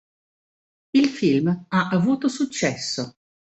[0.95, 3.17] Il film ha avuto successo.